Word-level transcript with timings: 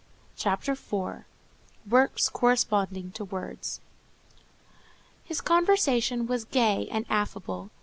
CHAPTER 0.35 0.71
IV—WORKS 0.71 2.29
CORRESPONDING 2.29 3.11
TO 3.11 3.23
WORDS 3.23 3.81
His 5.23 5.41
conversation 5.41 6.25
was 6.25 6.43
gay 6.43 6.87
and 6.89 7.05
affable. 7.07 7.69